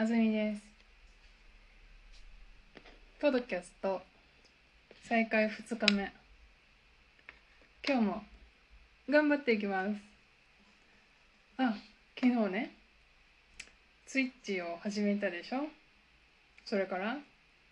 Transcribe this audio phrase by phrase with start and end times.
[0.00, 0.62] あずみです。
[3.20, 4.00] ポドキャスト
[5.06, 6.10] 再開2日目。
[7.86, 8.22] 今日も
[9.10, 9.90] 頑張っていきます。
[11.58, 11.74] あ、
[12.18, 12.70] 昨日ね、
[14.06, 15.68] ツイッチを始めたでしょ？
[16.64, 17.18] それから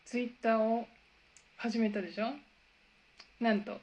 [0.05, 0.87] ツイッターを
[1.57, 2.27] 始めたでしょ？
[3.41, 3.81] なんと、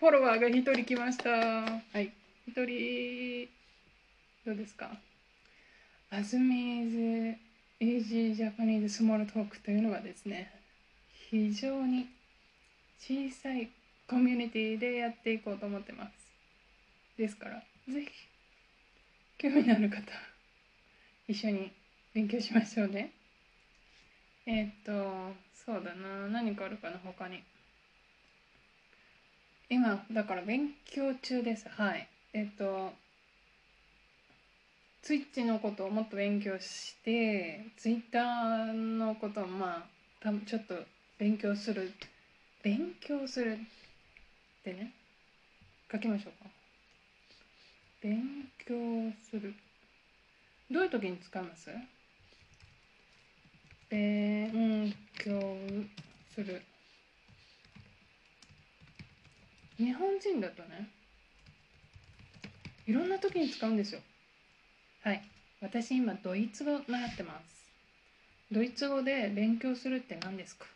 [0.00, 1.30] フォロワーが1人来ました。
[1.30, 2.12] はい、
[2.48, 3.48] 1人、
[4.44, 4.90] どうですか？
[6.10, 7.45] アズミーズ
[7.78, 10.50] エイジージャパニーズスモールトークというのはですね
[11.30, 12.08] 非常に
[12.98, 13.68] 小さい
[14.08, 16.12] コミュニティでやっていこうと思ってます。
[17.18, 17.62] ですから
[17.92, 18.08] ぜひ
[19.36, 20.00] 興味のある方
[21.28, 21.70] 一緒に
[22.14, 23.12] 勉強しましょうね。
[24.46, 26.28] えー、っとそうだな。
[26.28, 27.42] 何かあるかな他に。
[29.68, 31.68] 今だから勉強中です。
[31.68, 32.08] はい。
[32.32, 32.92] えー、っと
[35.02, 40.74] ツイッチのことをもっと勉強してツイッターのことをまあたちょっと
[41.18, 41.92] 勉強する。
[42.62, 43.56] 勉強するっ
[44.64, 44.92] てね。
[45.92, 46.50] 書きましょうか。
[48.02, 48.74] 勉強
[49.30, 49.54] する。
[50.70, 51.70] どういう時に使います？
[53.88, 55.56] 勉強
[56.34, 56.60] する。
[59.76, 60.88] 日本人だとね
[62.86, 64.00] いろんな時に使うんですよ。
[65.06, 65.22] はい。
[65.60, 67.70] 私今ドイツ語習ってます。
[68.50, 70.66] ドイツ語で勉強するって何ですか？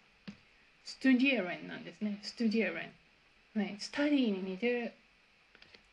[0.85, 2.21] ストゥディエレンなんですね。
[2.23, 2.93] ストゥディエレ
[3.57, 3.61] ン。
[3.61, 3.75] はい。
[3.81, 4.93] スタディに似てる。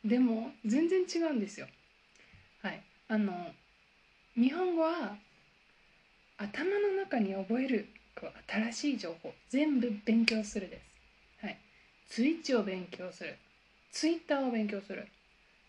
[0.04, 1.66] でも全然違うんですよ。
[2.62, 2.80] はい。
[3.08, 3.32] あの
[4.36, 5.16] 日本語は
[6.36, 7.88] 頭の中に覚える
[8.46, 9.34] 新しい情報。
[9.48, 10.80] 全部勉強するで
[11.40, 11.44] す。
[11.44, 11.58] はい。
[12.08, 13.36] ツイッチを勉強する。
[13.90, 15.08] ツイッターを勉強する。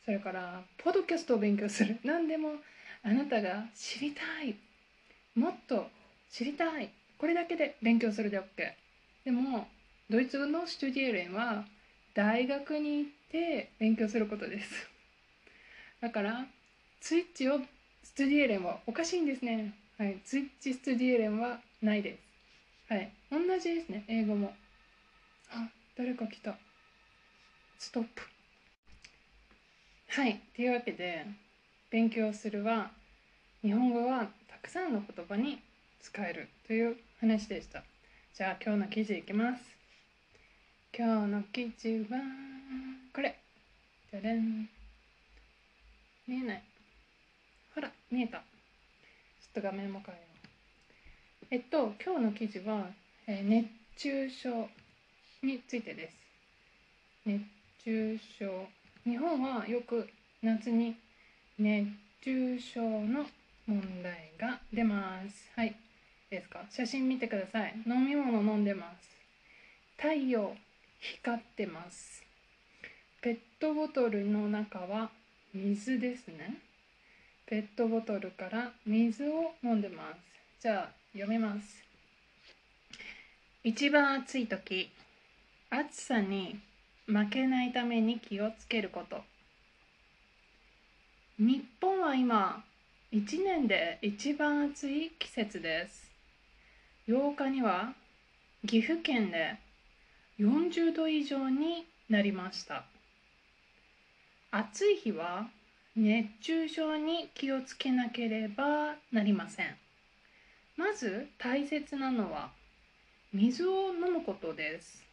[0.10, 1.96] それからポッドキャストを勉強する。
[2.04, 2.54] 何でも
[3.04, 4.56] あなたが知りたい。
[5.36, 5.88] もっと
[6.32, 6.90] 知りたい。
[7.20, 8.74] これだけで勉強するで OK
[9.26, 9.68] でも
[10.10, 11.64] ドイツ語のスチュディエレンは
[12.16, 14.90] 大学に行って勉強することです。
[16.02, 16.48] だから
[17.02, 17.62] ツイッチを
[18.02, 19.76] スチュディエレンはおかしいんですね。
[20.00, 20.20] はい。
[20.26, 22.92] ツイッチスチュディエレンはないです。
[22.92, 23.12] はい。
[23.30, 24.06] 同じですね。
[24.08, 24.56] 英語も。
[25.52, 26.58] あ誰か来た。
[27.78, 28.39] ストップ。
[30.12, 30.42] はい。
[30.56, 31.24] というわけで
[31.92, 32.90] 勉強するは
[33.62, 35.62] 日本語はたくさんの言葉に
[36.02, 37.84] 使えるという話でした。
[38.34, 39.62] じゃあ今日の記事いきます。
[40.98, 42.18] 今日の記事は
[43.14, 43.38] これ。
[44.10, 44.68] じゃれん。
[46.28, 46.64] 見えない。
[47.76, 48.40] ほら見えた。
[48.40, 48.44] ちょ
[49.60, 50.24] っと画面も変えよ
[51.44, 51.46] う。
[51.52, 52.88] えっと今日の記事は、
[53.28, 54.70] えー、熱中症
[55.44, 56.16] についてです。
[57.28, 57.44] 熱
[57.84, 58.79] 中症
[59.10, 60.08] 日本はよく
[60.44, 60.96] 夏に
[61.58, 61.88] 熱
[62.24, 63.26] 中症の
[63.66, 65.50] 問題が出ます。
[65.56, 65.76] はい。
[66.30, 67.74] ですか写真見てください。
[67.88, 69.10] 飲み物飲んでます。
[69.98, 70.54] 太陽
[71.00, 72.22] 光ってます。
[73.20, 75.10] ペットボトルの中は
[75.56, 76.60] 水ですね。
[77.48, 80.62] ペットボトルから水を飲んでます。
[80.62, 81.84] じゃあ読みます。
[83.64, 84.92] 一番暑い時、
[85.72, 86.60] 暑さに
[87.10, 89.22] 負けないために気をつけること。
[91.40, 92.64] 日本は今
[93.12, 96.12] 1年で一番暑い季節です。
[97.08, 97.94] 8日には
[98.68, 99.58] 岐阜県で
[100.40, 102.86] 40度以上になりました。
[104.52, 105.50] 暑い日は
[105.96, 109.76] 熱中症に気をつけなければなりません。
[110.78, 112.52] まず大切なのは
[113.34, 115.09] 水を飲むことです。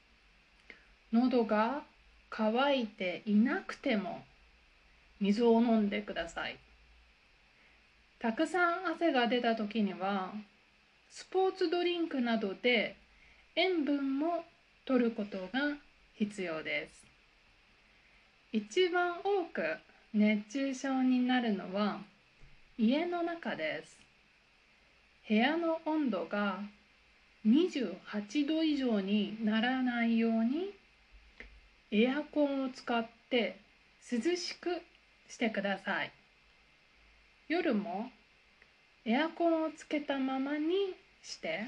[1.12, 1.82] 喉が
[2.30, 4.24] 渇いていなくても
[5.20, 6.58] 水を飲んでください。
[8.18, 10.32] たくさん汗が出た時には
[11.10, 12.96] スポーツドリンクなどで
[13.54, 14.44] 塩分も
[14.84, 15.76] 取ることが
[16.14, 17.06] 必要です。
[18.52, 19.76] 一番多く
[20.12, 22.00] 熱中症になるのは
[22.78, 23.98] 家の中です。
[25.28, 26.60] 部屋の温度が
[27.46, 30.72] 28度以上にならないように
[31.90, 33.58] エアコンを使って
[34.10, 34.82] 涼しく
[35.28, 36.12] してください。
[37.48, 38.10] 夜も
[39.04, 41.60] エアコンをつけたままにして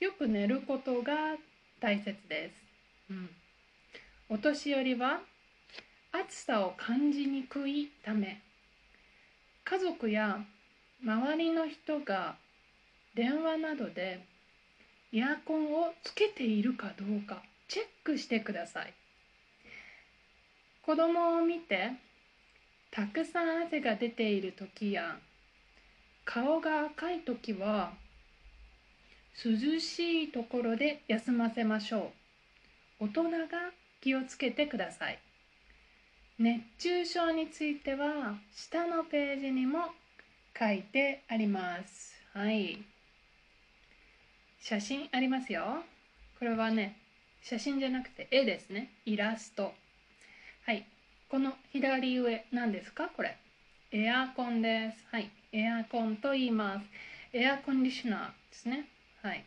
[0.00, 1.36] よく寝ることが
[1.80, 2.54] 大切です、
[3.10, 3.30] うん、
[4.28, 5.20] お年寄りは
[6.10, 8.42] 暑さを感じにくいため
[9.64, 10.40] 家族や
[11.04, 12.34] 周りの人が
[13.14, 14.26] 電話などで
[15.12, 17.40] エアコンをつけているかどうか
[17.74, 18.94] チェックしてください。
[20.86, 21.90] 子供を見て
[22.92, 25.16] たくさん汗が出ている時や
[26.24, 27.94] 顔が赤い時は
[29.44, 32.12] 涼しいところで休ませましょ
[33.00, 33.06] う。
[33.06, 33.38] 大人が
[34.00, 35.18] 気をつけてください。
[36.38, 39.86] 熱中症については下のページにも
[40.56, 42.14] 書いてあります。
[42.34, 42.84] はい。
[44.60, 45.82] 写真ありますよ。
[46.38, 47.03] これはね
[47.46, 48.90] 写真じゃなくて絵ですね。
[49.04, 49.74] イラスト。
[50.64, 50.86] はい。
[51.28, 53.10] この左上何ですか？
[53.14, 53.36] これ。
[53.92, 55.04] エアコンです。
[55.12, 55.30] はい。
[55.52, 56.86] エアコンと言います。
[57.34, 58.88] エアコンディショナーですね。
[59.22, 59.44] はい。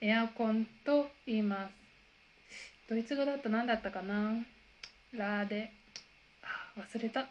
[0.00, 1.72] エアコンと言います。
[2.90, 4.44] ドイツ語だと何だったかな？
[5.12, 5.70] ラーで。
[6.76, 7.28] 忘れた。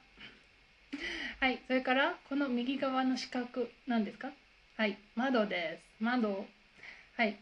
[1.41, 1.59] はい。
[1.67, 4.29] それからこの右側の四角何ですか？
[4.77, 4.97] はい。
[5.17, 6.01] 窓です。
[6.01, 6.45] 窓。
[7.17, 7.37] はい。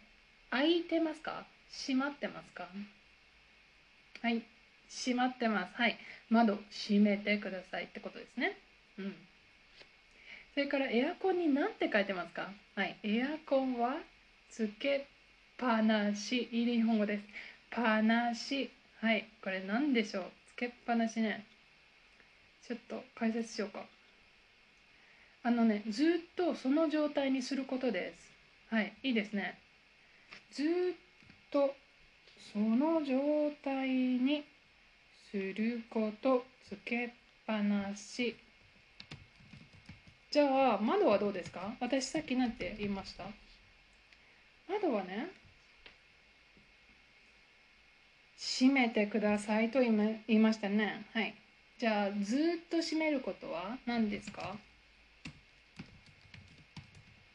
[0.50, 1.46] 開いてますか？
[1.72, 2.68] 閉まってますか？
[4.22, 4.44] はい。
[4.90, 5.74] 閉まってます。
[5.76, 5.98] はい。
[6.30, 8.58] 窓閉めてくださいってことですね。
[8.98, 9.16] うん。
[10.54, 12.50] それからエアコンに何て書いてますか？
[12.76, 12.98] はい。
[13.04, 13.98] エアコンは
[14.50, 15.02] つけっ
[15.58, 17.24] ぱなしいい日本語です。
[17.70, 18.72] ぱなし。
[19.00, 19.30] はい。
[19.44, 20.24] これ何でしょう？
[20.56, 21.46] つけっぱなしね。
[22.68, 23.86] ちょっと解説しようか。
[25.42, 26.06] あのねずっ
[26.36, 28.14] とその状態にすることで
[28.70, 28.76] す。
[28.76, 28.94] はい。
[29.04, 29.58] いいですね。
[30.52, 30.66] ずっ
[31.52, 31.76] と
[32.54, 34.44] その状態に
[35.32, 37.10] することつけっ
[37.46, 38.36] ぱなし。
[40.32, 41.76] じゃあ窓はどうですか？
[41.80, 43.26] 私さっき何て言いました？
[44.72, 45.32] 窓はね
[48.38, 51.06] 閉めてくださいと言いましたね。
[51.14, 51.34] はい。
[51.80, 54.56] じゃあずっと閉めることは何ですか？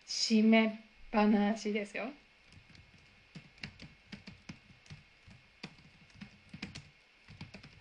[0.07, 0.71] 閉めっ
[1.11, 2.05] ぱなしですよ。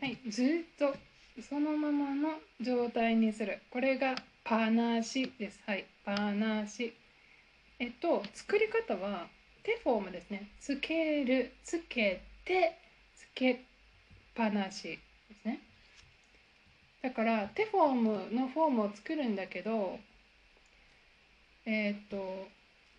[0.03, 0.47] はいずっ
[0.77, 0.93] と
[1.41, 3.59] そのままの状態にする。
[3.71, 5.61] これがパなしです。
[5.65, 6.93] はいパなし
[7.79, 9.27] えっと作り方は
[9.63, 10.49] 手フォームですね。
[10.59, 12.77] つけるつけて
[13.15, 13.57] つけっ
[14.35, 14.99] ぱなしで
[15.41, 15.61] すね。
[17.01, 19.97] だから手フォームのフォームを作るんだけど
[21.65, 22.49] えっと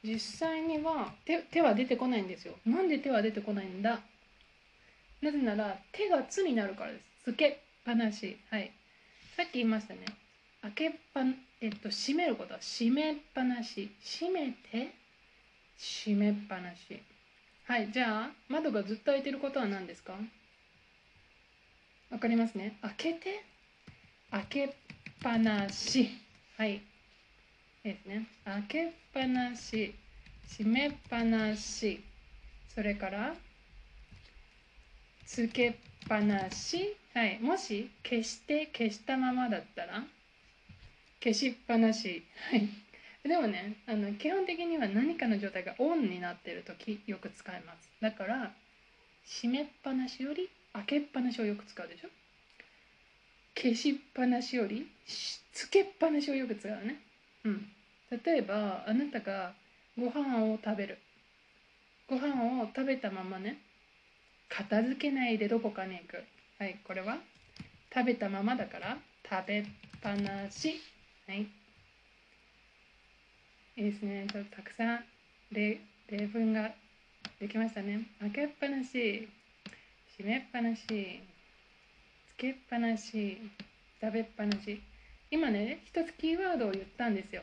[0.03, 2.55] 実際には手手は出てこないんですよ。
[2.65, 4.01] なんで手は出てこないんだ？
[5.21, 7.33] なぜなら手が「つ」になるからです。
[7.33, 8.37] つけっぱなし。
[8.51, 8.71] はい。
[9.37, 10.01] さっき言いましたね。
[10.63, 11.23] 開けっぱ、
[11.61, 13.91] えっと、閉めることは閉めっぱなし。
[14.03, 14.93] 閉めて、
[15.77, 17.03] 閉めっぱなし。
[17.65, 17.91] はい。
[17.91, 20.15] じゃあ、窓がずっと開いてることは何ですか？
[22.11, 22.77] わかりますね。
[22.83, 23.45] 開けて、
[24.31, 24.71] 開けっ
[25.23, 26.11] ぱなし。
[26.57, 26.83] はい。
[27.83, 28.27] ですね。
[28.45, 29.95] 開けっぱなし。
[30.49, 32.03] 閉めっぱなし。
[32.75, 33.35] それから、
[35.26, 35.75] つけっ
[36.09, 40.05] ぱなし、はい、もし消して消したままだったら？
[41.23, 42.69] 消しっぱなし、はい、
[43.26, 47.88] でもねあの基本的には何かの状態がオンになっている時よく使います。
[48.00, 48.53] だから
[49.26, 52.09] 閉めっぱなしより開けっぱなしをよく使うでしょ？
[53.56, 54.87] 消しっぱなしより
[55.53, 57.00] つけっぱなしをよく使うね。
[57.44, 57.67] うん。
[58.11, 59.55] 例えばあなたが
[59.99, 60.99] ご飯を食べる。
[62.06, 63.56] ご飯を食べたままね
[64.49, 66.22] 片付けないでどこかに行く。
[66.58, 67.19] はいこれは？
[67.93, 68.98] 食べたままだから？
[69.29, 69.65] 食べっ
[70.03, 70.81] ぱなし。
[71.27, 71.41] はい。
[71.41, 71.48] い
[73.77, 74.27] いですね。
[74.31, 75.05] ちょっとたくさん。
[75.51, 76.72] 例例文が
[77.41, 78.06] できましたね。
[78.20, 79.29] 開けっぱなし。
[80.17, 80.82] 閉めっぱなし。
[80.86, 83.39] つけっぱなし。
[84.01, 84.81] 食べっぱなし。
[85.31, 87.43] 今ね一つキーワードを言ったんですよ。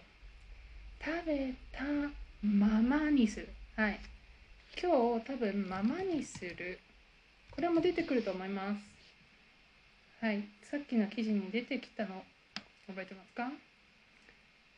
[1.04, 1.84] 食べた
[2.42, 3.50] ままにする。
[3.76, 4.00] はい。
[4.82, 6.80] 今日多分ままにする。
[7.52, 10.26] これも出てくると思います。
[10.26, 10.44] はい。
[10.64, 12.24] さっきの記事に出てきたの
[12.88, 13.52] 覚えてますか？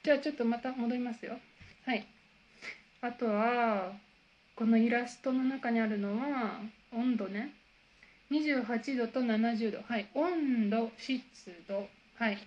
[0.03, 1.37] じゃあちょっとまた戻りますよ。
[1.85, 2.05] はい。
[3.01, 3.93] あとは
[4.55, 6.61] このイラストの中にあるのは
[6.91, 7.53] 温度ね。
[8.31, 9.81] 28度と70度。
[9.87, 10.09] はい。
[10.13, 11.21] 温度湿
[11.67, 11.87] 度。
[12.15, 12.37] はい。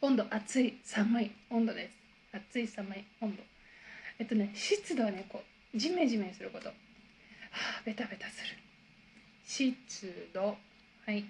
[0.00, 1.30] 温度暑い寒い。
[1.50, 1.96] 温度です。
[2.32, 3.42] 暑い寒い温度。
[4.18, 5.42] えっとね湿度はねこ
[5.74, 6.68] うジメジメすること。
[6.68, 6.74] は
[7.80, 8.56] あベタベタする。
[9.48, 9.74] 湿
[10.34, 10.58] 度
[11.06, 11.24] はい。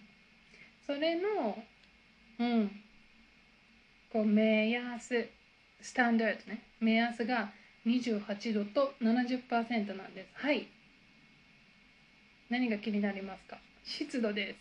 [0.84, 1.56] それの
[2.40, 2.70] うん。
[4.12, 5.28] こう目安
[5.80, 6.64] スタンダードね。
[6.80, 7.52] 目安が
[7.86, 10.28] 28度と70%なんです。
[10.34, 10.66] はい。
[12.50, 13.58] 何が気になりますか？
[13.84, 14.54] 湿度で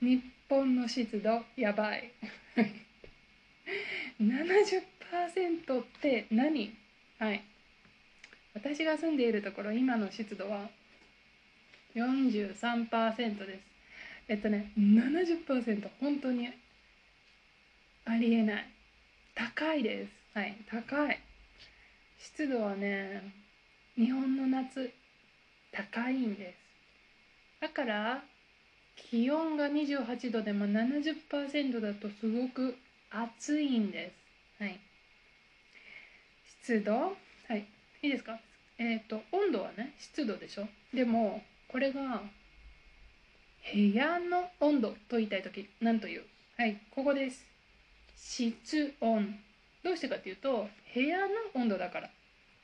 [0.00, 0.04] す。
[0.04, 2.12] 日本の湿度やばい。
[4.20, 6.72] 70%って何？
[7.18, 7.42] はい。
[8.54, 10.70] 私が住んでいるところ今の湿度は
[11.94, 13.60] 43%です。
[14.28, 16.48] えっとね70%本当に
[18.04, 18.66] ありえない。
[19.34, 20.10] 高いです。
[20.34, 21.20] はい高い。
[22.18, 23.22] 湿度はね
[23.96, 24.92] 日本の夏
[25.72, 26.56] 高いんです。
[27.60, 28.22] だから
[28.96, 32.76] 気温が28度でも70%だとすごく
[33.10, 34.12] 暑いんで
[34.58, 34.62] す。
[34.62, 34.78] はい。
[36.62, 37.16] 湿度？
[37.48, 37.66] はい。
[38.02, 38.38] いいですか？
[38.78, 40.68] えっ、ー、と温度はね湿度でしょ？
[40.94, 42.22] でもこれが
[43.72, 46.22] 部屋の温度と言いたい時何という？
[46.58, 47.46] はいここです。
[48.14, 49.38] 室温。
[49.82, 52.10] どうしてかっていうと部屋の温度だから。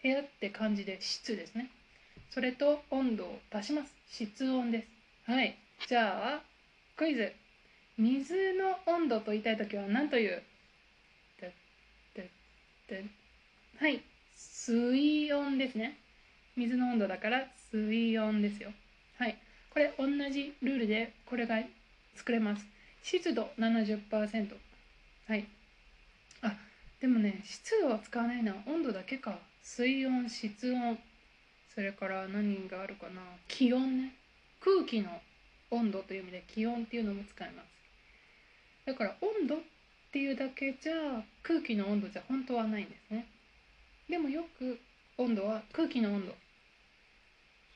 [0.03, 1.71] 部屋って感じで室ですね。
[2.31, 3.95] それと温度を足します。
[4.11, 5.31] 室温です。
[5.31, 6.43] はいじゃあ
[6.97, 7.33] クイズ。
[7.97, 10.43] 水の温度と言いたい時は何という？
[13.81, 14.03] はい
[14.37, 15.99] 水温ですね。
[16.57, 18.71] 水の温度だから水温ですよ。
[19.19, 19.37] はい。
[19.71, 21.57] これ同じルールでこれが
[22.15, 22.65] 作れます。
[23.03, 24.57] 湿度70%
[25.27, 25.47] はい。
[26.43, 26.55] あ
[27.01, 28.55] でもね湿度は使わないな。
[28.67, 29.39] 温度だけか。
[29.63, 30.99] 水温室温。
[31.75, 33.21] それから何があるかな。
[33.49, 34.15] 気温ね。
[34.61, 35.11] 空気の
[35.71, 37.67] 温度という意味で気温っていうのも使います。
[38.87, 39.59] だから温度っ
[40.13, 43.27] ていうだけじゃ空気の温度じゃ本当はないんですね。
[44.09, 44.81] でもよく
[45.19, 46.35] 温度は空気の温度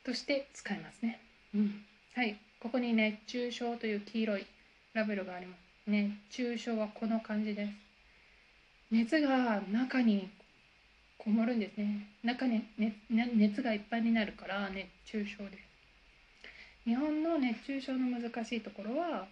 [0.04, 1.20] として使いますね、
[1.54, 2.36] うん、はい。
[2.60, 4.46] ここに熱中症という黄色い
[4.94, 5.60] ラベルがあります。
[5.86, 7.70] 熱中症はこの感じです。
[8.90, 10.30] 熱が中に
[11.18, 12.06] こもるんですね。
[12.22, 12.94] 中に熱
[13.36, 15.58] 熱がいっぱいになるから熱中症で。
[15.58, 15.72] す
[16.84, 19.26] 日本の熱中症の難しいところは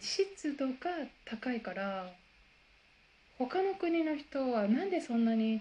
[0.00, 0.74] 湿度が
[1.24, 2.10] 高いから
[3.38, 5.60] 他の国の人はなんでそんなに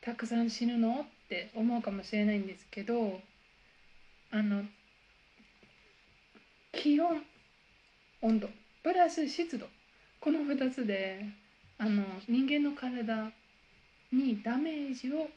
[0.00, 3.20] たくさん死ぬのって思うかもしれないんですけど
[4.30, 4.62] あの
[6.72, 7.22] 気温
[8.22, 8.48] 温度
[8.82, 9.66] プラス湿度。
[10.20, 11.24] この2つで
[11.78, 13.30] あの人間の体
[14.12, 15.28] にダメージを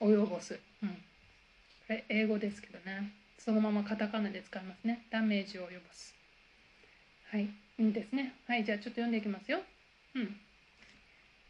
[0.00, 0.96] 及ぼす、うん、こ
[1.88, 3.12] れ英語ですけどね。
[3.38, 5.06] そのままカタカナで使いますね。
[5.10, 6.14] ダメージを及ぼす。
[7.30, 7.48] はい。
[7.78, 8.34] いいですね。
[8.46, 8.64] はい。
[8.64, 9.60] じゃあちょっと読んでいきますよ。
[10.14, 10.36] うん。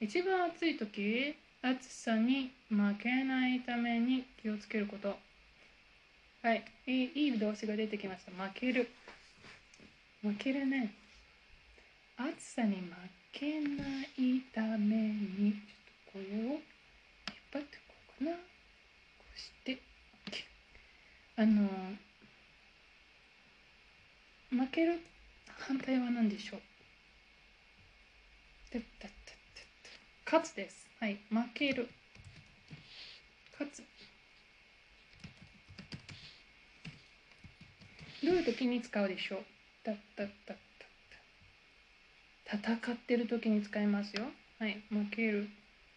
[0.01, 5.17] 一番暑い時暑さに負けないために気をつけること。
[6.47, 6.65] はい。
[6.87, 8.31] いいいい動詞が出てきました。
[8.31, 8.89] 負ける。
[10.23, 10.95] 負けるね。
[12.17, 12.93] 暑さに負
[13.33, 13.83] けな
[14.17, 15.55] いために。
[15.55, 16.61] ちょっとこれを引っ
[17.53, 18.37] 張ってこうかな。
[18.37, 18.45] こ
[19.35, 19.83] うして。
[21.37, 21.69] あの
[24.51, 25.01] 負ける
[25.59, 26.61] 反対は何でしょう？
[30.25, 31.91] 勝つですはい負ける
[33.53, 33.83] 勝つ
[38.25, 39.37] どういう時に使うでしょ。
[39.37, 39.45] う
[39.85, 40.55] たったた
[42.55, 42.57] た。
[42.79, 44.25] 戦ってる時に使いますよ。
[44.59, 45.49] はい負ける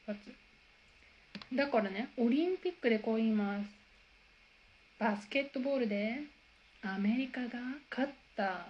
[0.08, 1.56] 勝つ。
[1.56, 3.70] だからねオリンピックでこう言います。
[5.00, 6.22] バスケットボールで
[6.82, 7.50] アメリカが
[7.90, 8.68] 勝った。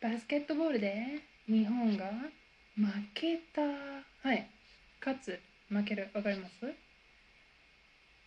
[0.00, 2.06] バスケットボールで日本が
[2.76, 3.62] 負けた。
[3.62, 4.48] はい
[5.00, 5.40] 勝つ。
[5.70, 6.08] 負ける。
[6.12, 6.54] わかります？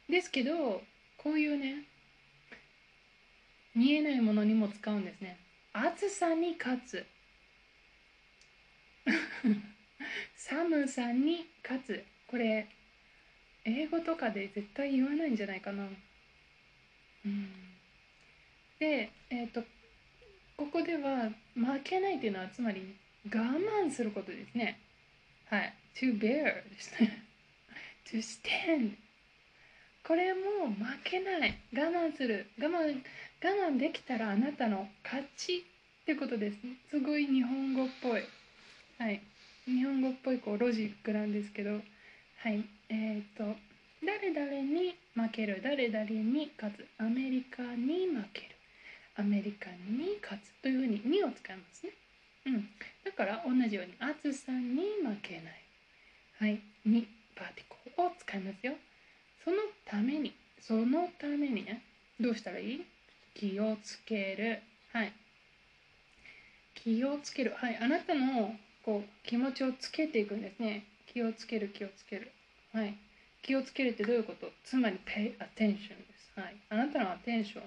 [0.10, 0.81] ですけど
[1.17, 1.86] こういうね
[3.75, 5.38] 見えないものにも使うんですね。
[5.74, 7.06] 暑さに勝つ。
[10.36, 12.06] 寒さに勝つ。
[12.28, 12.68] これ
[13.63, 15.88] 英語とかで絶対言わないんじゃないかな。
[17.25, 17.50] うん。
[18.80, 19.63] でえっ、ー、と
[20.58, 24.80] ここでは負けないっていうのはつまり我慢することですね。
[25.46, 25.74] はい。
[25.96, 27.24] To bear ですね。
[28.08, 28.96] to stand
[30.04, 31.58] これも負けない。
[31.74, 32.48] 我慢する。
[32.60, 33.01] 我慢
[33.43, 36.77] 我慢できたらあなたの勝ちってことですね。
[36.89, 38.24] すごい日本語っぽい。
[39.00, 39.21] はい。
[39.65, 41.71] 日本語っぽいこうロジックなんですけど。
[41.71, 41.77] は
[42.50, 42.63] い。
[42.89, 43.55] えっ、ー、と
[44.05, 45.60] 誰々に負ける。
[45.63, 46.88] 誰々に勝つ。
[47.00, 48.55] アメリカに負ける。
[49.15, 51.91] アメリカに勝つというふうに「に」を使いますね、
[52.45, 52.69] うん、
[53.03, 55.62] だから同じように暑さに負けない。
[56.39, 58.75] はい「に」パーティコルを使いますよ。
[59.43, 61.83] そのためにそのためにね。
[62.19, 62.86] どうしたらいい？
[63.34, 64.62] 気をつける。
[64.94, 65.14] はい。
[66.76, 67.54] 気をつける。
[67.56, 67.78] はい。
[67.82, 70.86] あなたのこう気持ちをつけていくんですね。
[71.14, 72.32] 気をつける気をつける。
[72.74, 72.96] はい。
[73.42, 74.52] 気をつけるってどういうこと？
[74.64, 75.78] つまり pay attention で
[76.18, 76.32] す。
[76.36, 76.56] はい。
[76.70, 77.62] あなたのアテンショ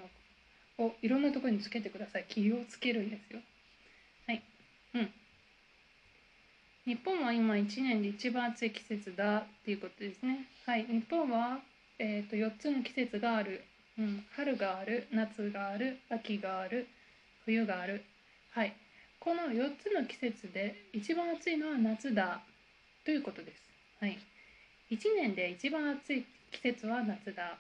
[0.82, 2.24] ンをいろんなところにつけてください。
[2.28, 3.40] 気をつけるんですよ。
[4.26, 4.42] はい。
[4.94, 5.10] うん。
[6.86, 10.46] 日本は今1年で一番暑い季節だっていうことですね。
[10.66, 10.84] はい。
[10.84, 11.60] 日本は、
[11.98, 13.64] えーと、4つの季節がある、
[13.98, 16.88] うん、春がある夏がある秋がある
[17.44, 18.02] 冬がある
[18.50, 18.74] はい
[19.24, 22.42] この4つの季節で一番暑いのは夏だ
[23.06, 23.62] ということです。
[23.98, 24.18] はい。
[24.90, 27.56] 1年で一番暑い季節は夏だ。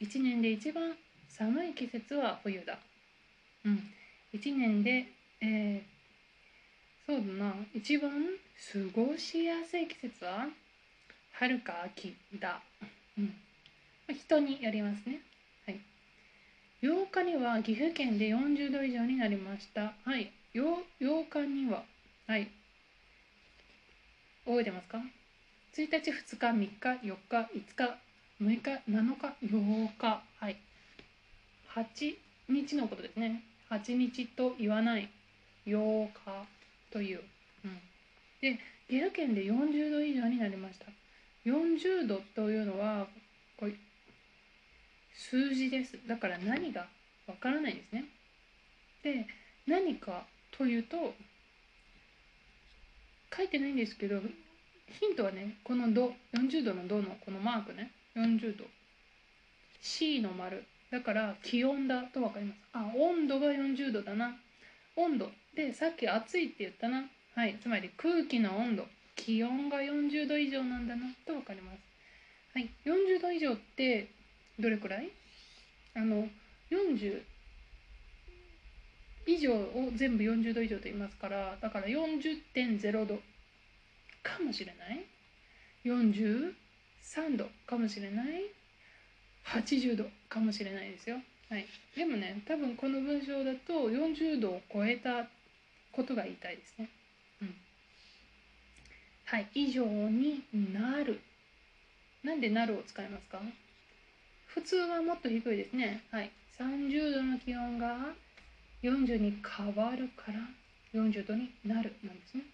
[0.00, 0.94] 1年で一番
[1.28, 2.78] 寒い季節は冬だ。
[3.64, 3.82] うん。
[4.32, 5.06] 1年で、
[5.40, 10.46] えー、そうだな、一番過ごしやすい季節は
[11.32, 12.62] 春か秋だ。
[13.18, 13.34] うん。
[14.14, 15.20] 人によりますね。
[16.84, 19.94] 8日には岐阜県で40度以上になりました。
[20.04, 20.30] はい。
[20.54, 20.84] 8
[21.30, 21.82] 日には、
[22.26, 22.50] はい。
[24.44, 24.98] 覚えてますか
[25.74, 27.96] ?1 日、2日、3日、4日、5日、
[28.38, 30.22] 6日、7日、8日。
[30.38, 30.58] はい。
[31.74, 32.16] 8
[32.50, 33.42] 日のことですね。
[33.70, 35.08] 8日と言わない
[35.66, 36.12] 8日
[36.92, 37.22] という。
[37.64, 37.80] うん、
[38.42, 38.58] で、
[38.90, 40.84] 岐阜県で40度以上になりました。
[41.46, 43.06] 40度というのは、
[45.14, 45.98] 数字です。
[46.06, 46.86] だから何が
[47.26, 48.04] わからないんですね。
[49.02, 49.26] で、
[49.66, 51.14] 何かというと、
[53.36, 54.20] 書いてないんですけど、
[55.00, 58.64] ヒントはね、この度、40度の度のこのマークね、40度。
[59.80, 60.64] C の丸。
[60.90, 62.58] だから気温だと分かります。
[62.72, 64.36] あ、温度が40度だな。
[64.96, 65.30] 温度。
[65.54, 67.04] で、さっき暑いって言ったな。
[67.34, 67.58] はい。
[67.60, 68.86] つまり空気の温度。
[69.16, 71.78] 気温が40度以上なんだなと分かります。
[72.54, 72.70] はい。
[72.84, 74.08] 40度以上って
[74.58, 75.10] どれくらい？
[75.94, 76.28] あの、
[76.70, 77.22] 40
[79.26, 83.20] 以上を全部40度以上と言いますから、だから40.0度
[84.22, 85.04] かもしれない。
[85.84, 88.26] 43度かもしれない。
[89.46, 91.16] 80度かもしれないですよ。
[91.50, 95.28] はい、でもね多分この文章だと40度を超えた
[95.92, 96.88] ことが言いたいですね。
[97.42, 97.54] うん、
[99.26, 100.42] はい以上に
[100.72, 101.20] なる。
[102.22, 103.42] なんでなるを使いますか？
[104.54, 106.00] 普通はもっと低いですね。
[106.12, 108.14] はい、30度の気温が
[108.82, 110.38] 40に変わるから
[110.92, 112.44] 40度になるなんですね。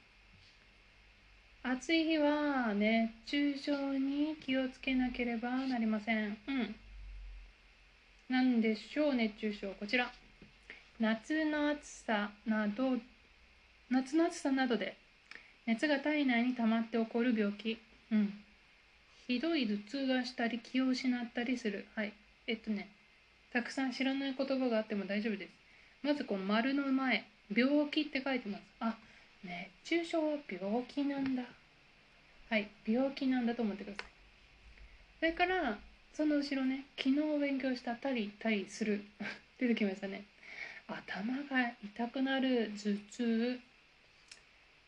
[1.63, 6.39] 暑い日は熱中症に気をつけなければなりません。
[6.49, 6.75] うん。
[8.31, 9.75] なんでしょう、熱中症。
[9.75, 10.11] こちら。
[10.99, 12.97] 夏の暑さなど、
[13.91, 14.97] 夏の暑さなどで
[15.67, 17.77] 熱が体内に溜まって起こる病気。
[18.11, 18.33] うん。
[19.31, 21.87] ひどい頭痛がしたり気を失ったりする。
[21.95, 22.13] はい。
[22.49, 22.89] えっとね、
[23.53, 25.51] たくさん知らない言葉があっても大丈夫です。
[26.03, 28.63] まずこの丸の前、病気って書いてます。
[28.81, 28.97] あ、
[29.45, 31.45] 熱中症は病気なんだ。
[32.49, 34.07] はい、病気なんだと思ってください。
[35.21, 35.79] それから、
[36.13, 39.05] その後ろね、昨日勉強したたりたりする。
[39.61, 40.25] 出てきましたね。
[40.89, 43.61] 頭が痛くなる、頭痛、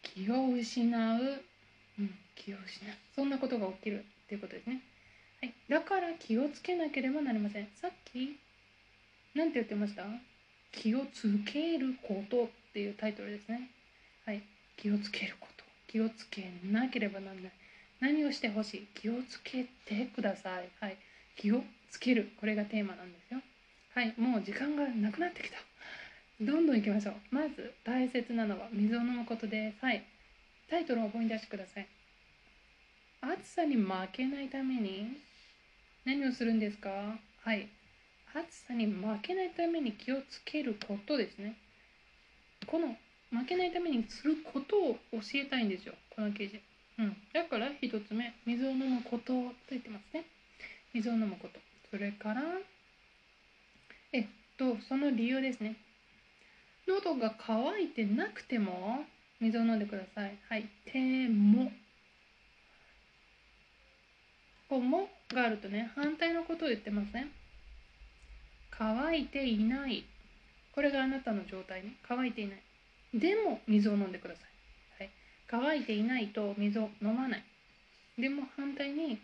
[0.03, 1.45] 気を失う、
[2.01, 2.97] うん、気を失う。
[3.15, 4.81] そんなことが起きるっていうことですね。
[5.43, 7.69] はい、だから気をつけなければなりません。
[7.77, 8.39] さっき、
[9.35, 10.05] 何て言ってました？
[10.73, 13.69] 気をつけることっていうタイトルですね。
[14.25, 14.43] はい、
[14.79, 15.65] 気をつけること。
[15.89, 17.53] 気をつけなければならない。
[18.01, 18.87] 何をしてほしい？
[18.95, 20.71] 気をつけてください。
[20.81, 20.97] はい、
[21.37, 22.31] 気をつける。
[22.41, 23.41] これがテーマなんですよ。
[23.95, 25.59] はい、もう時間がなくなってきた。
[26.41, 27.15] どんどん行きましょう。
[27.31, 29.85] まず大切なのは水を飲むことです。
[29.85, 30.03] はい、
[30.71, 31.87] タイトルを思い出してください。
[33.25, 35.17] 暑さに負けないために
[36.05, 36.91] 何をするんですか？
[37.45, 37.69] はい。
[38.35, 41.57] 暑さに負けないために気をつけることですね。
[42.67, 42.97] この
[43.31, 45.95] 負けないためにすることを教えたいんですよ。
[46.11, 46.61] この記事、
[46.99, 50.25] うん、だから1つ目水を飲むことと言ってますね。
[50.93, 51.61] 水を飲むこと。
[51.91, 52.43] それから
[54.13, 54.27] えっ
[54.59, 55.77] とその理由ですね。
[56.89, 59.05] 喉が渇いてなくても
[59.41, 60.37] 水を飲んでください。
[60.49, 60.69] はい。
[60.87, 61.71] ても
[64.73, 67.29] こうもがあるとね反対のことを言ってますね
[68.71, 70.07] 乾いていない。
[70.75, 71.93] これがあなたの状態ね。
[72.09, 72.63] 乾いていない。
[73.13, 74.41] でも水を飲んでくださ
[74.99, 75.11] い、はい、
[75.47, 77.45] 乾いていないと水を飲まない。
[78.19, 79.21] でも反対に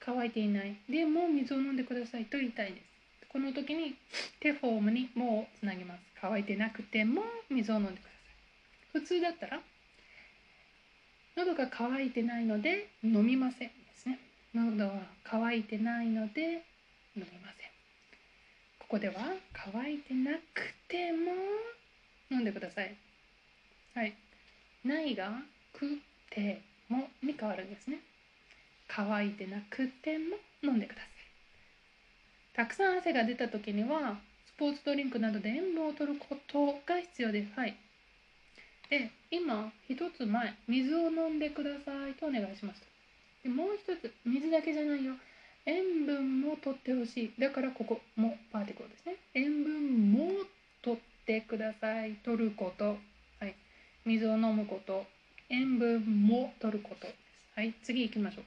[0.00, 0.74] 乾いていない。
[0.88, 3.28] でも水を飲んでくださいと言いたいです。
[3.28, 3.94] この時に
[4.40, 6.00] 手フォームに「も」をつなぎます。
[6.18, 9.00] 乾いてなくても水を飲んでください。
[9.00, 9.60] 普通だったら
[11.36, 13.70] 喉が渇いてないので飲みません。
[14.56, 16.58] 喉は渇いてないので飲
[17.16, 17.76] みません
[18.78, 19.14] ここでは
[19.52, 21.32] 乾いてなくても
[22.30, 22.96] 飲んでください。
[23.94, 24.14] はい。
[24.84, 25.32] ないが
[25.72, 25.98] く
[26.30, 27.98] てもに変わるんですね。
[28.86, 31.08] 乾いてなくても飲んでください。
[32.54, 37.52] たくさん汗が出た時にはスポーツドリンクなどで塩分を取ることが必要です。
[37.58, 37.76] はい。
[38.88, 42.95] で、今一つ前、水を飲んでくださいとお願いします。
[43.46, 45.14] でもう一つ、水だけじゃないよ。
[45.66, 47.40] 塩分も取ってほしい。
[47.40, 49.16] だからここもパーティクルですね。
[49.34, 50.30] 塩分も
[50.82, 52.16] 取ってください。
[52.24, 52.98] 取ること。
[53.38, 53.54] はい。
[54.04, 55.06] 水を飲むこと。
[55.48, 57.14] 塩分も取ることです。
[57.54, 58.44] はい、次行きましょう。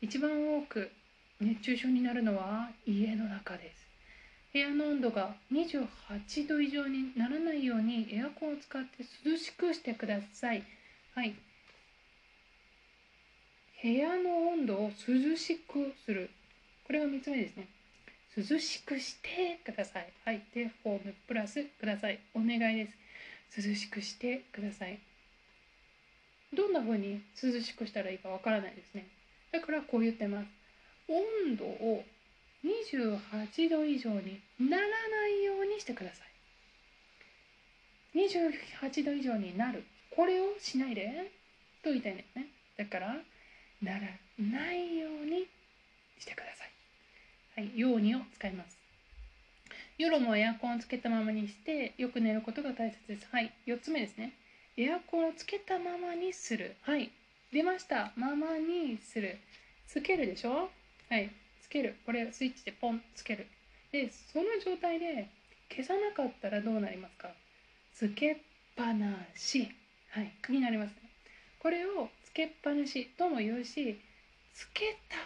[0.00, 0.90] 一番多く
[1.40, 3.86] 熱中症になるのは家の中です。
[4.52, 10.64] 部屋の温度が28度以上にならないようにエアコンを使って涼しくしてください。
[11.14, 11.36] はい。
[13.82, 16.30] 部屋の温度を涼しくする。
[16.86, 17.66] これが3つ目ですね。
[18.36, 20.12] 涼しくしてください。
[20.24, 20.42] はい。
[20.54, 22.20] で、フォームプラスください。
[22.32, 22.88] お願いで
[23.50, 23.68] す。
[23.68, 25.00] 涼しくしてください。
[26.54, 29.08] どんな風に涼しくしたらいいかわからないですね。
[29.50, 30.46] だからこう言ってます。
[31.08, 32.04] 温度を
[32.64, 38.18] 28度以上にならないようにしてください。
[38.18, 39.84] 28度以上になる。
[40.14, 41.32] これをしないで
[41.82, 42.46] と言いたいんですね。
[42.76, 43.16] だから、
[43.82, 44.00] なら
[44.38, 45.46] ないように
[46.18, 46.70] してください。
[47.60, 48.78] はい、ようにを使います。
[49.98, 53.26] 夜もエアコンをつけたままにしてよく寝ることが大切です。
[53.30, 54.32] はい、4つ目ですね。
[54.76, 56.76] エアコンをつけたままにする。
[56.82, 57.10] はい、
[57.52, 58.12] 出ました。
[58.16, 59.38] ままにする。
[59.86, 60.70] つけるでしょ？
[61.10, 61.30] はい。
[61.60, 61.96] つける。
[62.06, 63.46] これスイッチでポンつける。
[63.90, 65.28] で、その状態で
[65.70, 67.30] 消さなかったらどうなりますか？
[67.94, 68.36] つけっ
[68.74, 69.68] ぱなし。
[70.10, 70.32] はい。
[70.48, 70.94] になりますね。
[71.58, 74.00] これをけっぱなしとも言うし、
[74.54, 75.16] つけた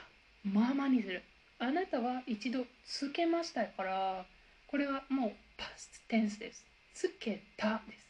[0.44, 1.22] ままにする。
[1.58, 4.26] あなたは一度つけましたから、
[4.66, 6.64] これはもうパステンスです。
[6.94, 8.06] つけたです。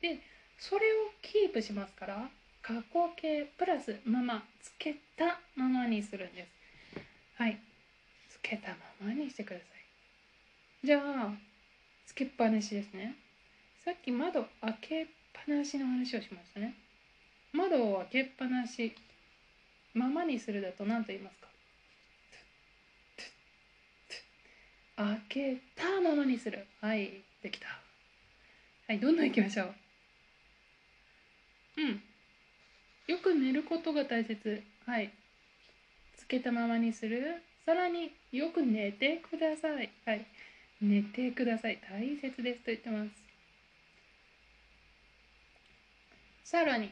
[0.00, 0.20] で、
[0.58, 2.28] それをキープしますから、
[2.62, 6.48] 過去形プラスままつけたままにするんです。
[7.36, 7.58] はい。
[8.28, 9.64] つけたままにしてくださ
[10.82, 10.86] い。
[10.86, 11.30] じゃあ、
[12.06, 13.16] つけっぱなしですね。
[13.84, 16.74] さっき窓開けっぱなしの話をしましたね。
[17.52, 18.94] 窓を開けっぱなし、
[19.94, 21.48] ままにするだと何と言いますか？
[24.96, 26.66] 開けたままにする。
[26.80, 27.66] はい、できた。
[28.88, 29.74] はい、どんどん行きましょう。
[31.78, 32.02] うん。
[33.06, 34.62] よく寝ることが大切。
[34.86, 35.12] はい。
[36.16, 37.42] つけたままにする。
[37.64, 39.90] さらによく寝てください。
[40.04, 40.26] はい。
[40.80, 41.78] 寝てください。
[41.88, 43.10] 大切ですと言ってます。
[46.50, 46.90] さらに、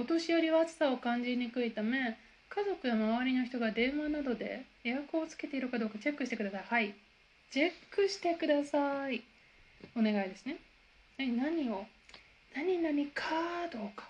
[0.00, 2.16] お年寄りは暑さを感じにくいため、
[2.48, 6.62] 家族や周りの人が電話などでエアコンをつけているかどうかチェックしてください。
[6.64, 6.94] はい。
[7.50, 9.22] チェックしてください。
[9.94, 10.56] お願いですね。
[11.18, 11.84] 何を？
[12.56, 14.08] 何々かどうか。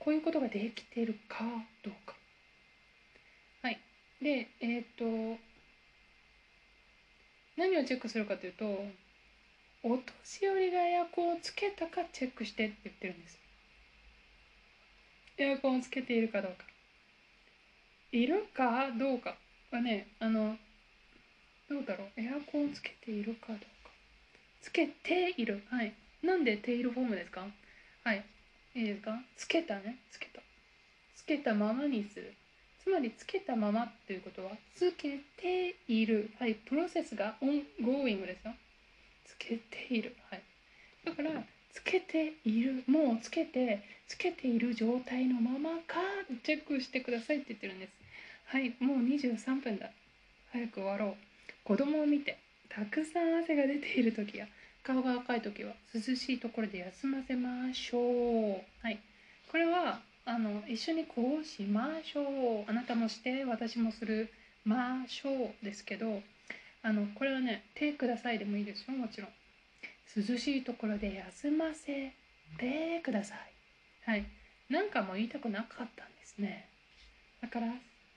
[0.00, 1.44] こういうことができているか
[1.84, 2.16] どうか。
[3.62, 3.78] はい。
[4.20, 5.04] で、えっ、と、
[7.56, 8.64] 何をチェックするかというと、
[9.84, 13.41] お年寄りがエアコンをつけたかチェックしてって言ってるんです。
[15.38, 16.64] エアコンをつけているかどうか。
[18.12, 19.36] いるかどうか
[19.70, 20.56] はね、あの、
[21.68, 22.08] どうだろう。
[22.16, 23.66] エアコンをつけているかどうか。
[24.60, 25.62] つけている。
[25.70, 25.92] はい。
[26.22, 27.46] なんでているフォームですか？
[28.04, 28.24] はい。
[28.74, 29.20] いいですか？
[29.36, 30.40] つけたねつけた
[31.16, 32.34] つけたままにする
[32.82, 38.54] つまりつけたままっていうことはつけているはいプロセスが ongoing ですよ
[39.24, 40.42] つけているはい
[41.04, 41.30] だから
[41.72, 46.00] つけているもうつけてつけている状態のままか
[46.44, 47.92] チェックしてくださいって言ってるんです
[48.46, 49.90] はいもう23分だ
[50.52, 51.14] 早く終わろう
[51.64, 54.46] 子供を見てたくさん汗が出ている時や
[54.82, 58.62] 顔が赤い時は涼しいところで休ませましょう。
[58.82, 58.98] はい。
[59.48, 62.70] これは、あの、一緒にこうしましょう。
[62.70, 64.32] あなたもして私もする
[64.64, 66.20] ましょうですけど、
[66.82, 69.30] あの、これはね、手くださいでもいいですよ、もちろん。
[70.16, 72.12] 涼しいところで休ませ
[72.58, 73.38] てください。
[74.04, 74.26] はい。
[74.68, 76.68] なんかも言いたくなかったんですね。
[77.40, 77.68] だから、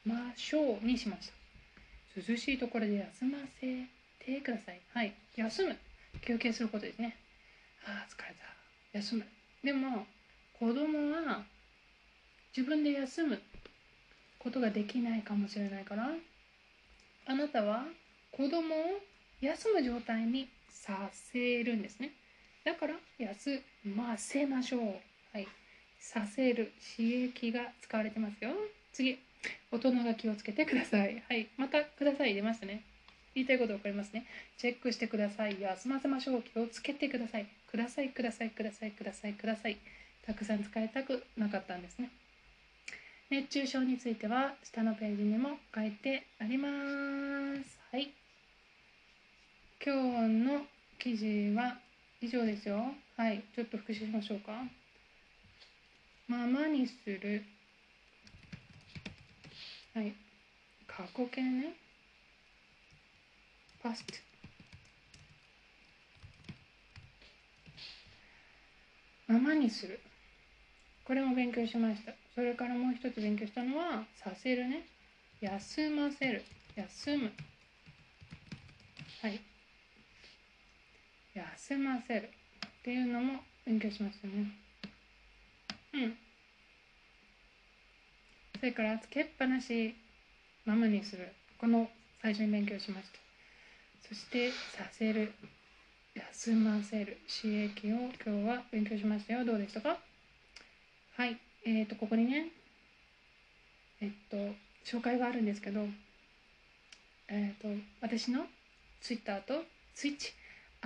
[0.03, 2.31] ましょうにしました。
[2.31, 3.85] 涼しいところで休ませ
[4.19, 4.81] てください。
[4.93, 5.13] はい。
[5.35, 5.77] 休む。
[6.25, 7.17] 休憩することですね。
[7.85, 8.97] ああ、疲れた。
[8.97, 9.25] 休む。
[9.63, 10.05] でも、
[10.59, 11.43] 子供は
[12.55, 13.41] 自分で休む
[14.39, 16.09] ことができないかもしれないから、
[17.25, 17.83] あなたは
[18.31, 19.01] 子供を
[19.41, 22.11] 休む状態にさせるんですね。
[22.63, 24.81] だから、休ませましょう。
[25.33, 25.47] はい。
[25.99, 28.51] させる刺激が使われてますよ。
[28.91, 29.17] 次。
[29.71, 31.23] 大人が気をつけてください。
[31.27, 31.47] はい。
[31.57, 32.33] またください。
[32.33, 32.83] 出ましたね。
[33.33, 34.25] 言いたいこと分かりますね。
[34.57, 35.59] チェックしてください。
[35.59, 36.41] 休ませましょう。
[36.41, 37.47] 気をつけてください。
[37.67, 39.77] ください、ください、ください、ください、ください。
[40.25, 42.09] たくさん使いたくなかったんですね。
[43.29, 46.69] 熱中症については下のページにも書いてありま
[47.63, 47.79] す。
[47.91, 48.11] はい。
[49.83, 50.65] 今日の
[50.99, 51.77] 記事は
[52.21, 52.93] 以上ですよ。
[53.17, 53.43] はい。
[53.55, 54.51] ちょっと復習しましょうか。
[56.27, 57.43] ままにする。
[59.93, 60.13] はい。
[60.87, 61.85] 過去形ね。
[63.85, 64.03] past
[69.27, 69.99] ままにする
[71.03, 74.87] これも勉強しましたそれからもう一つ勉強したのはさせるね
[75.39, 76.43] 休ませる
[76.75, 77.31] 休む
[79.21, 79.54] はい
[81.35, 82.29] 休ませる
[82.65, 84.51] っていうのも勉強しましたね。
[85.93, 86.17] うん。
[88.57, 89.95] それからつけっぱなし
[90.65, 91.33] ままにする。
[91.59, 91.89] この
[92.21, 93.19] 最初に勉強しました。
[94.07, 95.33] そしてさせる
[96.13, 99.43] 休ませる刺激を今日は勉強しましたよ。
[99.43, 99.97] どうでしたか？
[101.17, 101.37] はい。
[101.65, 102.49] えーとここにね
[103.99, 104.37] えっと
[104.85, 105.85] 紹介があるんですけど
[107.27, 107.67] えっと
[108.01, 108.45] 私の
[109.01, 109.63] ツイッターと
[109.95, 110.07] ス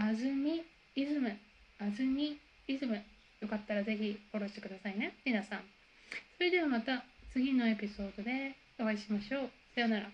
[0.01, 0.63] 安住
[0.95, 1.29] イズム。
[1.77, 3.03] あずみイズム。
[3.41, 5.17] よかったらぜひフォローしてくださいね。
[5.25, 5.59] 皆さん。
[6.38, 9.49] それではまた次のエピソードでお会いしましょう。
[9.75, 10.09] さようなら。